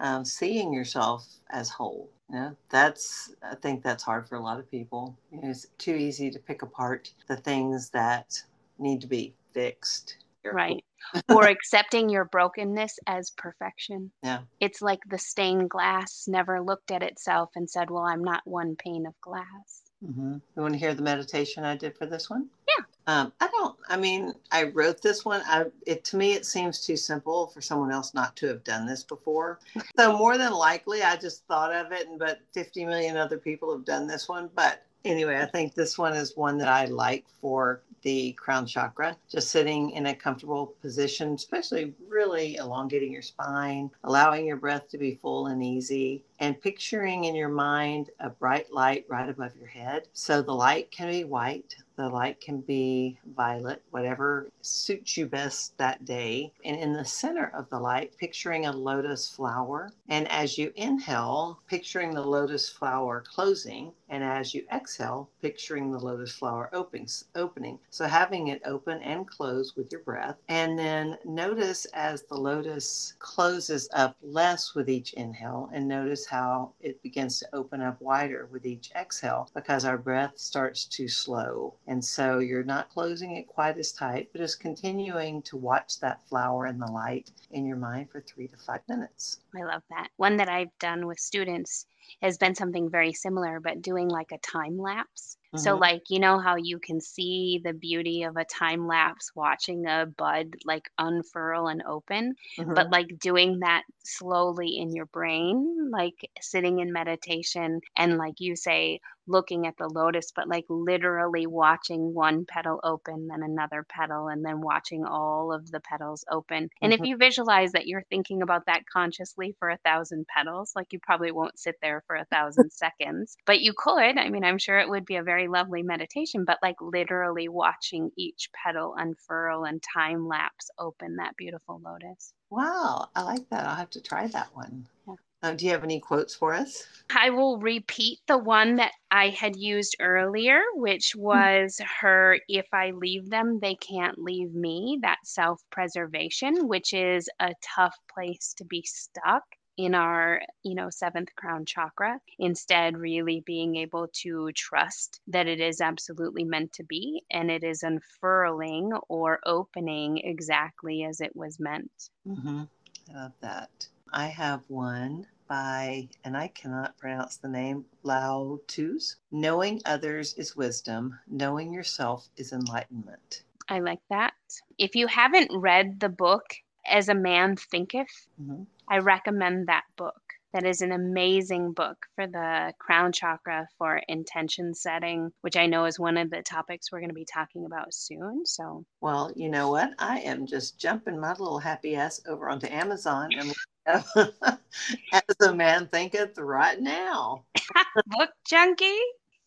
Um, 0.00 0.24
seeing 0.24 0.72
yourself 0.72 1.26
as 1.50 1.68
whole. 1.68 2.10
You 2.28 2.36
know, 2.36 2.56
that's, 2.70 3.34
I 3.42 3.54
think 3.54 3.82
that's 3.82 4.02
hard 4.02 4.28
for 4.28 4.36
a 4.36 4.42
lot 4.42 4.58
of 4.58 4.70
people. 4.70 5.16
You 5.30 5.42
know, 5.42 5.50
it's 5.50 5.66
too 5.78 5.94
easy 5.94 6.30
to 6.30 6.38
pick 6.38 6.62
apart 6.62 7.12
the 7.28 7.36
things 7.36 7.90
that 7.90 8.42
need 8.78 9.00
to 9.02 9.06
be 9.06 9.34
fixed. 9.52 10.16
Right 10.44 10.82
or 11.28 11.44
accepting 11.48 12.08
your 12.08 12.24
brokenness 12.26 12.98
as 13.06 13.30
perfection. 13.36 14.10
Yeah. 14.22 14.40
It's 14.60 14.82
like 14.82 15.00
the 15.08 15.18
stained 15.18 15.70
glass 15.70 16.24
never 16.28 16.60
looked 16.60 16.90
at 16.90 17.02
itself 17.02 17.50
and 17.54 17.68
said, 17.68 17.90
Well, 17.90 18.04
I'm 18.04 18.24
not 18.24 18.42
one 18.44 18.76
pane 18.76 19.06
of 19.06 19.20
glass. 19.20 19.82
Mm-hmm. 20.04 20.34
You 20.56 20.62
want 20.62 20.74
to 20.74 20.80
hear 20.80 20.94
the 20.94 21.02
meditation 21.02 21.64
I 21.64 21.76
did 21.76 21.96
for 21.96 22.06
this 22.06 22.28
one? 22.28 22.48
Yeah. 22.66 22.84
Um, 23.06 23.32
I 23.40 23.48
don't. 23.48 23.76
I 23.88 23.96
mean, 23.96 24.32
I 24.50 24.64
wrote 24.64 25.02
this 25.02 25.24
one. 25.24 25.42
I 25.46 25.66
it 25.86 26.04
to 26.04 26.16
me 26.16 26.32
it 26.34 26.46
seems 26.46 26.84
too 26.84 26.96
simple 26.96 27.48
for 27.48 27.60
someone 27.60 27.90
else 27.90 28.14
not 28.14 28.36
to 28.36 28.46
have 28.48 28.62
done 28.64 28.86
this 28.86 29.02
before. 29.02 29.58
so 29.96 30.16
more 30.16 30.38
than 30.38 30.52
likely, 30.52 31.02
I 31.02 31.16
just 31.16 31.44
thought 31.46 31.72
of 31.74 31.90
it, 31.92 32.08
and 32.08 32.18
but 32.18 32.40
50 32.52 32.84
million 32.84 33.16
other 33.16 33.38
people 33.38 33.72
have 33.72 33.84
done 33.84 34.06
this 34.06 34.28
one. 34.28 34.50
But 34.54 34.84
anyway, 35.04 35.38
I 35.40 35.46
think 35.46 35.74
this 35.74 35.98
one 35.98 36.14
is 36.14 36.36
one 36.36 36.58
that 36.58 36.68
I 36.68 36.86
like 36.86 37.24
for 37.40 37.82
the 38.02 38.32
crown 38.32 38.66
chakra, 38.66 39.16
just 39.30 39.50
sitting 39.50 39.90
in 39.90 40.06
a 40.06 40.14
comfortable 40.14 40.74
position, 40.80 41.34
especially 41.34 41.94
really 42.08 42.56
elongating 42.56 43.12
your 43.12 43.22
spine, 43.22 43.90
allowing 44.04 44.44
your 44.44 44.56
breath 44.56 44.88
to 44.88 44.98
be 44.98 45.14
full 45.14 45.46
and 45.46 45.62
easy, 45.62 46.24
and 46.42 46.60
picturing 46.60 47.22
in 47.22 47.36
your 47.36 47.48
mind 47.48 48.10
a 48.18 48.28
bright 48.28 48.72
light 48.72 49.06
right 49.08 49.28
above 49.28 49.52
your 49.56 49.68
head. 49.68 50.08
So 50.12 50.42
the 50.42 50.52
light 50.52 50.90
can 50.90 51.08
be 51.08 51.22
white, 51.22 51.76
the 51.94 52.08
light 52.08 52.40
can 52.40 52.62
be 52.62 53.16
violet, 53.36 53.80
whatever 53.90 54.48
suits 54.60 55.16
you 55.16 55.26
best 55.26 55.78
that 55.78 56.04
day. 56.04 56.52
And 56.64 56.76
in 56.76 56.94
the 56.94 57.04
center 57.04 57.52
of 57.54 57.68
the 57.70 57.78
light, 57.78 58.16
picturing 58.18 58.66
a 58.66 58.72
lotus 58.72 59.28
flower. 59.28 59.92
And 60.08 60.26
as 60.28 60.58
you 60.58 60.72
inhale, 60.74 61.60
picturing 61.68 62.12
the 62.12 62.26
lotus 62.26 62.68
flower 62.68 63.22
closing. 63.24 63.92
And 64.08 64.24
as 64.24 64.52
you 64.52 64.64
exhale, 64.72 65.30
picturing 65.40 65.92
the 65.92 65.98
lotus 65.98 66.32
flower 66.32 66.70
opening. 66.72 67.78
So 67.90 68.06
having 68.06 68.48
it 68.48 68.62
open 68.64 69.00
and 69.02 69.26
close 69.26 69.76
with 69.76 69.92
your 69.92 70.02
breath. 70.02 70.36
And 70.48 70.78
then 70.78 71.18
notice 71.24 71.86
as 71.94 72.22
the 72.22 72.36
lotus 72.36 73.14
closes 73.18 73.88
up 73.92 74.16
less 74.22 74.74
with 74.74 74.90
each 74.90 75.12
inhale, 75.14 75.70
and 75.72 75.88
notice 75.88 76.26
how 76.32 76.72
it 76.80 77.02
begins 77.02 77.38
to 77.38 77.54
open 77.54 77.82
up 77.82 78.00
wider 78.00 78.48
with 78.50 78.64
each 78.64 78.90
exhale 78.96 79.50
because 79.54 79.84
our 79.84 79.98
breath 79.98 80.38
starts 80.38 80.86
to 80.86 81.06
slow 81.06 81.74
and 81.86 82.02
so 82.02 82.38
you're 82.38 82.64
not 82.64 82.88
closing 82.88 83.36
it 83.36 83.46
quite 83.46 83.76
as 83.76 83.92
tight, 83.92 84.30
but 84.32 84.40
just 84.40 84.58
continuing 84.58 85.42
to 85.42 85.58
watch 85.58 86.00
that 86.00 86.26
flower 86.26 86.66
in 86.66 86.78
the 86.78 86.90
light 86.90 87.30
in 87.50 87.66
your 87.66 87.76
mind 87.76 88.10
for 88.10 88.22
three 88.22 88.48
to 88.48 88.56
five 88.56 88.80
minutes. 88.88 89.40
I 89.54 89.62
love 89.64 89.82
that. 89.90 90.08
One 90.16 90.38
that 90.38 90.48
I've 90.48 90.76
done 90.78 91.06
with 91.06 91.20
students 91.20 91.86
has 92.22 92.38
been 92.38 92.54
something 92.54 92.88
very 92.90 93.12
similar, 93.12 93.60
but 93.60 93.82
doing 93.82 94.08
like 94.08 94.32
a 94.32 94.38
time 94.38 94.78
lapse. 94.78 95.36
Mm-hmm. 95.54 95.62
So, 95.62 95.76
like, 95.76 96.02
you 96.08 96.18
know 96.20 96.38
how 96.38 96.56
you 96.56 96.78
can 96.78 97.00
see 97.00 97.60
the 97.62 97.72
beauty 97.72 98.22
of 98.22 98.36
a 98.36 98.44
time 98.44 98.86
lapse 98.86 99.30
watching 99.34 99.86
a 99.86 100.06
bud 100.06 100.54
like 100.64 100.88
unfurl 100.98 101.68
and 101.68 101.82
open, 101.88 102.34
mm-hmm. 102.58 102.74
but 102.74 102.90
like 102.90 103.18
doing 103.18 103.60
that 103.60 103.82
slowly 104.04 104.76
in 104.78 104.94
your 104.94 105.06
brain, 105.06 105.90
like 105.92 106.14
sitting 106.40 106.78
in 106.78 106.92
meditation 106.92 107.80
and, 107.96 108.16
like 108.16 108.34
you 108.38 108.56
say, 108.56 109.00
looking 109.28 109.68
at 109.68 109.76
the 109.78 109.88
lotus, 109.88 110.32
but 110.34 110.48
like 110.48 110.64
literally 110.68 111.46
watching 111.46 112.12
one 112.12 112.44
petal 112.44 112.80
open, 112.82 113.28
then 113.28 113.42
another 113.42 113.84
petal, 113.88 114.28
and 114.28 114.44
then 114.44 114.60
watching 114.60 115.04
all 115.04 115.52
of 115.52 115.70
the 115.70 115.80
petals 115.80 116.24
open. 116.30 116.68
And 116.80 116.92
Mm-hmm. 116.92 117.04
if 117.04 117.08
you 117.08 117.16
visualize 117.16 117.72
that 117.72 117.86
you're 117.86 118.04
thinking 118.10 118.42
about 118.42 118.66
that 118.66 118.82
consciously 118.92 119.54
for 119.58 119.70
a 119.70 119.78
thousand 119.78 120.26
petals, 120.26 120.72
like 120.76 120.88
you 120.92 120.98
probably 121.00 121.32
won't 121.32 121.58
sit 121.58 121.76
there 121.80 122.02
for 122.06 122.16
a 122.16 122.24
thousand 122.26 122.70
seconds, 122.72 123.36
but 123.46 123.60
you 123.60 123.72
could. 123.76 124.18
I 124.18 124.28
mean, 124.28 124.44
I'm 124.44 124.58
sure 124.58 124.78
it 124.78 124.88
would 124.88 125.04
be 125.06 125.16
a 125.16 125.22
very 125.22 125.41
lovely 125.48 125.82
meditation, 125.82 126.44
but 126.44 126.58
like 126.62 126.76
literally 126.80 127.48
watching 127.48 128.10
each 128.16 128.50
petal 128.52 128.94
unfurl 128.96 129.64
and 129.64 129.82
time 129.82 130.26
lapse 130.26 130.70
open 130.78 131.16
that 131.16 131.36
beautiful 131.36 131.80
lotus. 131.84 132.32
Wow, 132.50 133.08
I 133.14 133.22
like 133.22 133.48
that. 133.50 133.66
I'll 133.66 133.76
have 133.76 133.90
to 133.90 134.00
try 134.00 134.26
that 134.28 134.54
one. 134.54 134.86
Yeah. 135.06 135.14
Uh, 135.42 135.54
do 135.54 135.64
you 135.64 135.72
have 135.72 135.82
any 135.82 135.98
quotes 135.98 136.34
for 136.34 136.54
us? 136.54 136.86
I 137.14 137.30
will 137.30 137.58
repeat 137.58 138.20
the 138.28 138.38
one 138.38 138.76
that 138.76 138.92
I 139.10 139.30
had 139.30 139.56
used 139.56 139.96
earlier, 140.00 140.60
which 140.74 141.16
was 141.16 141.80
her 142.00 142.38
if 142.48 142.66
I 142.72 142.92
leave 142.92 143.28
them, 143.28 143.58
they 143.60 143.74
can't 143.74 144.18
leave 144.18 144.54
me. 144.54 144.98
That 145.02 145.18
self 145.24 145.60
preservation, 145.70 146.68
which 146.68 146.92
is 146.92 147.28
a 147.40 147.54
tough 147.74 147.96
place 148.14 148.54
to 148.58 148.64
be 148.64 148.84
stuck 148.86 149.42
in 149.76 149.94
our 149.94 150.42
you 150.62 150.74
know 150.74 150.90
seventh 150.90 151.34
crown 151.34 151.64
chakra 151.64 152.20
instead 152.38 152.96
really 152.96 153.40
being 153.46 153.76
able 153.76 154.08
to 154.12 154.50
trust 154.52 155.20
that 155.26 155.46
it 155.46 155.60
is 155.60 155.80
absolutely 155.80 156.44
meant 156.44 156.72
to 156.72 156.84
be 156.84 157.22
and 157.30 157.50
it 157.50 157.64
is 157.64 157.82
unfurling 157.82 158.92
or 159.08 159.40
opening 159.46 160.18
exactly 160.18 161.04
as 161.04 161.20
it 161.20 161.34
was 161.34 161.58
meant 161.58 161.90
Mm-hmm. 162.28 162.62
I 163.10 163.14
love 163.14 163.32
that. 163.40 163.88
I 164.12 164.26
have 164.26 164.62
one 164.68 165.26
by, 165.48 166.08
and 166.24 166.36
I 166.36 166.48
cannot 166.48 166.96
pronounce 166.98 167.36
the 167.36 167.48
name, 167.48 167.86
Lao 168.02 168.60
Tzus. 168.68 169.16
Knowing 169.30 169.80
others 169.84 170.34
is 170.34 170.54
wisdom, 170.56 171.18
knowing 171.26 171.72
yourself 171.72 172.28
is 172.36 172.52
enlightenment. 172.52 173.42
I 173.68 173.80
like 173.80 174.00
that. 174.10 174.34
If 174.78 174.94
you 174.94 175.06
haven't 175.08 175.50
read 175.52 176.00
the 176.00 176.08
book 176.08 176.44
As 176.86 177.08
a 177.08 177.14
Man 177.14 177.56
Thinketh, 177.56 178.28
Mhm. 178.40 178.66
I 178.88 178.98
recommend 178.98 179.68
that 179.68 179.84
book. 179.96 180.14
That 180.52 180.66
is 180.66 180.82
an 180.82 180.92
amazing 180.92 181.72
book 181.72 181.96
for 182.14 182.26
the 182.26 182.74
crown 182.78 183.12
chakra 183.12 183.66
for 183.78 184.02
intention 184.06 184.74
setting, 184.74 185.30
which 185.40 185.56
I 185.56 185.66
know 185.66 185.86
is 185.86 185.98
one 185.98 186.18
of 186.18 186.28
the 186.28 186.42
topics 186.42 186.92
we're 186.92 187.00
going 187.00 187.08
to 187.08 187.14
be 187.14 187.24
talking 187.24 187.64
about 187.64 187.94
soon. 187.94 188.44
So, 188.44 188.84
Well, 189.00 189.32
you 189.34 189.48
know 189.48 189.70
what? 189.70 189.94
I 189.98 190.18
am 190.18 190.46
just 190.46 190.78
jumping 190.78 191.18
my 191.18 191.30
little 191.30 191.58
happy 191.58 191.96
ass 191.96 192.20
over 192.26 192.50
onto 192.50 192.66
Amazon 192.66 193.30
and 193.32 193.54
as 193.86 195.36
a 195.42 195.54
man 195.54 195.88
thinketh 195.88 196.36
right 196.38 196.78
now. 196.78 197.44
book 198.06 198.30
junkie. 198.46 199.00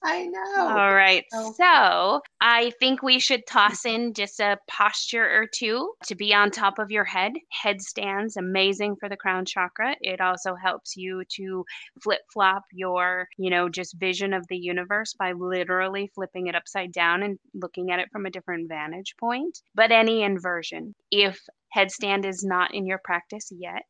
I 0.06 0.26
know. 0.28 0.68
All 0.68 0.94
right. 0.94 1.26
Oh. 1.34 1.54
So 1.54 2.22
I 2.40 2.72
think 2.80 3.02
we 3.02 3.20
should 3.20 3.46
toss 3.48 3.86
in 3.86 4.14
just 4.14 4.40
a 4.40 4.58
posture 4.68 5.26
or 5.26 5.48
two 5.48 5.94
to 6.06 6.16
be 6.16 6.34
on 6.34 6.52
top 6.52 6.80
of 6.80 6.92
your 6.92 7.04
head. 7.04 7.34
Headstands, 7.50 8.38
amazing 8.38 8.98
for 8.98 9.10
the 9.10 9.18
crown 9.18 9.46
chakra. 9.46 9.96
It 10.02 10.22
also 10.22 10.56
helps 10.56 10.96
you 10.96 11.24
to 11.36 11.66
flip 12.02 12.22
flop 12.32 12.64
your, 12.72 13.28
you 13.38 13.50
know, 13.50 13.68
just 13.68 13.96
vision 13.96 14.34
of 14.34 14.48
the 14.48 14.58
universe 14.58 15.14
by 15.14 15.32
literally 15.32 16.12
flipping 16.14 16.48
it 16.48 16.56
upside 16.56 16.92
down 16.92 17.24
and 17.24 17.40
looking 17.54 17.92
at 17.92 18.00
it 18.00 18.10
from 18.12 18.26
a 18.26 18.32
different 18.32 18.70
vantage 18.70 19.16
point. 19.20 19.62
But 19.74 19.92
any 19.92 20.22
inversion, 20.24 20.94
if 21.12 21.42
headstand 21.76 22.26
is 22.26 22.44
not 22.44 22.74
in 22.74 22.86
your 22.86 23.00
practice 23.04 23.52
yet, 23.52 23.84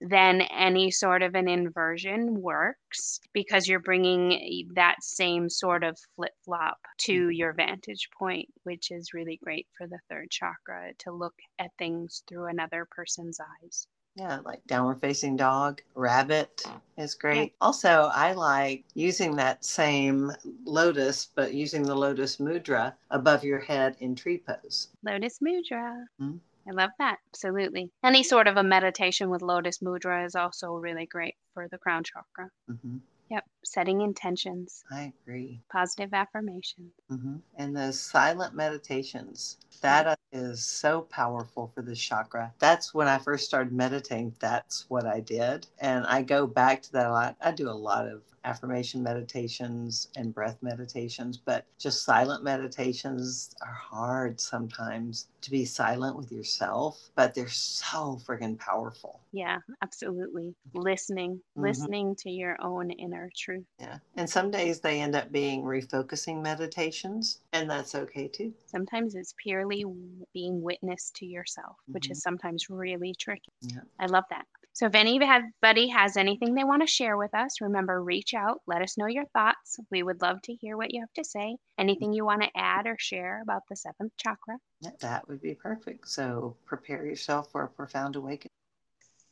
then 0.00 0.42
any 0.42 0.90
sort 0.90 1.22
of 1.22 1.34
an 1.34 1.48
inversion 1.48 2.40
works 2.40 3.20
because 3.32 3.66
you're 3.66 3.80
bringing 3.80 4.68
that 4.74 4.96
same 5.02 5.48
sort 5.48 5.84
of 5.84 5.98
flip 6.14 6.32
flop 6.44 6.78
to 6.98 7.30
your 7.30 7.52
vantage 7.52 8.08
point, 8.18 8.48
which 8.64 8.90
is 8.90 9.14
really 9.14 9.38
great 9.42 9.66
for 9.76 9.86
the 9.86 9.98
third 10.08 10.30
chakra 10.30 10.92
to 10.98 11.12
look 11.12 11.34
at 11.58 11.70
things 11.78 12.22
through 12.28 12.46
another 12.46 12.86
person's 12.90 13.38
eyes. 13.40 13.86
Yeah, 14.14 14.40
like 14.44 14.62
downward 14.66 15.00
facing 15.00 15.36
dog, 15.36 15.80
rabbit 15.94 16.64
is 16.98 17.14
great. 17.14 17.54
Also, 17.62 18.10
I 18.12 18.32
like 18.32 18.84
using 18.94 19.36
that 19.36 19.64
same 19.64 20.32
lotus, 20.64 21.30
but 21.34 21.54
using 21.54 21.82
the 21.82 21.94
lotus 21.94 22.36
mudra 22.36 22.92
above 23.10 23.42
your 23.42 23.60
head 23.60 23.96
in 24.00 24.14
tree 24.14 24.36
pose. 24.36 24.88
Lotus 25.02 25.38
Mudra. 25.38 26.04
Mhm. 26.20 26.40
I 26.66 26.72
love 26.72 26.90
that. 26.98 27.18
Absolutely. 27.30 27.90
Any 28.04 28.22
sort 28.22 28.46
of 28.46 28.56
a 28.56 28.62
meditation 28.62 29.30
with 29.30 29.42
Lotus 29.42 29.78
Mudra 29.78 30.24
is 30.26 30.34
also 30.34 30.72
really 30.74 31.06
great 31.06 31.36
for 31.54 31.68
the 31.68 31.78
crown 31.78 32.04
chakra. 32.04 32.50
hmm 32.66 32.98
Yep. 33.30 33.44
Setting 33.64 34.02
intentions, 34.02 34.84
I 34.90 35.12
agree. 35.24 35.62
positive 35.72 36.12
affirmation. 36.12 36.92
hmm 37.08 37.36
And 37.56 37.74
those 37.74 37.98
silent 37.98 38.54
meditations, 38.54 39.56
that 39.80 40.18
is 40.32 40.64
so 40.66 41.02
powerful 41.02 41.68
for 41.74 41.80
this 41.82 41.98
chakra. 42.00 42.52
That's 42.58 42.92
when 42.92 43.08
I 43.08 43.18
first 43.18 43.46
started 43.46 43.72
meditating. 43.72 44.36
That's 44.38 44.84
what 44.90 45.06
I 45.06 45.20
did. 45.20 45.66
And 45.78 46.04
I 46.06 46.22
go 46.22 46.46
back 46.46 46.82
to 46.82 46.92
that 46.92 47.06
a 47.06 47.10
lot. 47.12 47.36
I 47.40 47.52
do 47.52 47.70
a 47.70 47.72
lot 47.72 48.06
of 48.06 48.22
affirmation 48.44 49.02
meditations 49.02 50.08
and 50.16 50.34
breath 50.34 50.62
meditations, 50.62 51.36
but 51.38 51.66
just 51.78 52.04
silent 52.04 52.42
meditations 52.44 53.54
are 53.62 53.72
hard 53.72 54.40
sometimes 54.40 55.28
to 55.42 55.50
be 55.50 55.64
silent 55.64 56.16
with 56.16 56.32
yourself, 56.32 57.10
but 57.14 57.34
they're 57.34 57.48
so 57.48 58.20
freaking 58.26 58.58
powerful. 58.58 59.20
Yeah, 59.32 59.58
absolutely. 59.82 60.54
Listening, 60.74 61.42
Mhm. 61.56 61.62
listening 61.62 62.16
to 62.16 62.30
your 62.30 62.56
own 62.60 62.90
inner 62.90 63.30
truth. 63.36 63.66
Yeah. 63.78 63.98
And 64.16 64.28
some 64.28 64.50
days 64.50 64.80
they 64.80 65.00
end 65.00 65.14
up 65.14 65.32
being 65.32 65.62
refocusing 65.62 66.42
meditations, 66.42 67.40
and 67.52 67.70
that's 67.70 67.94
okay 67.94 68.28
too. 68.28 68.54
Sometimes 68.66 69.14
it's 69.14 69.34
purely 69.42 69.84
being 70.32 70.62
witness 70.62 71.10
to 71.16 71.26
yourself, 71.26 71.76
which 71.92 72.06
Mhm. 72.06 72.12
is 72.12 72.22
sometimes 72.22 72.70
really 72.70 73.14
tricky. 73.18 73.52
Yeah. 73.60 73.82
I 73.98 74.06
love 74.06 74.24
that. 74.30 74.46
So 74.74 74.86
if 74.86 74.94
anybody 74.94 75.88
has 75.88 76.16
anything 76.16 76.54
they 76.54 76.64
want 76.64 76.82
to 76.82 76.86
share 76.86 77.16
with 77.16 77.34
us, 77.34 77.60
remember 77.60 78.02
reach 78.02 78.32
out, 78.34 78.60
let 78.66 78.82
us 78.82 78.96
know 78.96 79.06
your 79.06 79.26
thoughts. 79.34 79.78
We 79.90 80.02
would 80.02 80.22
love 80.22 80.40
to 80.42 80.54
hear 80.54 80.76
what 80.76 80.92
you 80.92 81.00
have 81.00 81.12
to 81.16 81.24
say. 81.24 81.56
Anything 81.78 82.12
you 82.12 82.24
want 82.24 82.42
to 82.42 82.50
add 82.56 82.86
or 82.86 82.96
share 82.98 83.42
about 83.42 83.62
the 83.68 83.76
seventh 83.76 84.12
chakra. 84.16 84.56
That 85.00 85.28
would 85.28 85.42
be 85.42 85.54
perfect. 85.54 86.08
So 86.08 86.56
prepare 86.64 87.04
yourself 87.04 87.50
for 87.52 87.64
a 87.64 87.68
profound 87.68 88.16
awakening. 88.16 88.50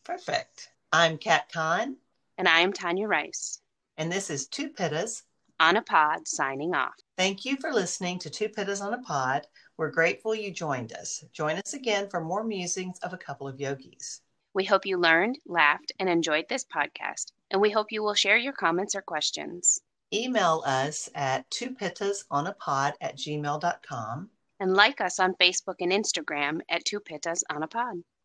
Perfect. 0.04 0.70
I'm 0.92 1.18
Kat 1.18 1.50
Kahn. 1.52 1.96
And 2.36 2.48
I 2.48 2.60
am 2.60 2.72
Tanya 2.72 3.06
Rice 3.06 3.60
and 4.00 4.10
this 4.10 4.30
is 4.30 4.46
Two 4.46 4.70
Pittas. 4.70 5.24
on 5.60 5.76
a 5.76 5.82
pod 5.82 6.26
signing 6.26 6.74
off. 6.74 6.94
Thank 7.18 7.44
you 7.44 7.56
for 7.58 7.70
listening 7.70 8.18
to 8.20 8.30
Two 8.30 8.48
Pittas 8.48 8.80
on 8.80 8.94
a 8.94 9.02
Pod. 9.02 9.46
We're 9.76 9.90
grateful 9.90 10.34
you 10.34 10.50
joined 10.50 10.94
us. 10.94 11.22
Join 11.34 11.56
us 11.56 11.74
again 11.74 12.08
for 12.08 12.18
more 12.18 12.42
musings 12.42 12.98
of 13.00 13.12
a 13.12 13.18
couple 13.18 13.46
of 13.46 13.60
yogis. 13.60 14.22
We 14.52 14.64
hope 14.64 14.84
you 14.84 14.98
learned, 14.98 15.38
laughed, 15.46 15.92
and 15.98 16.08
enjoyed 16.08 16.48
this 16.48 16.64
podcast. 16.64 17.32
And 17.50 17.60
we 17.60 17.70
hope 17.70 17.92
you 17.92 18.02
will 18.02 18.14
share 18.14 18.36
your 18.36 18.52
comments 18.52 18.94
or 18.94 19.02
questions. 19.02 19.80
Email 20.12 20.62
us 20.66 21.08
at 21.14 21.48
twopittasonapod 21.50 22.94
at 23.00 23.16
gmail.com. 23.16 24.30
And 24.58 24.74
like 24.74 25.00
us 25.00 25.20
on 25.20 25.34
Facebook 25.34 25.76
and 25.80 25.92
Instagram 25.92 26.60
at 26.68 26.84
Two 26.84 27.00
Pittas 27.00 27.42
on 27.48 27.62
a 27.62 27.68
Pod. 27.68 28.02